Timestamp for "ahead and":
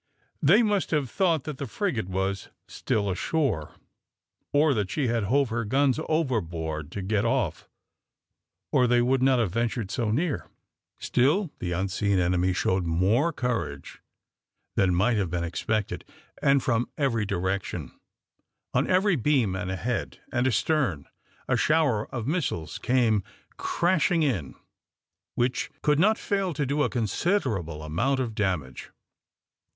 19.69-20.47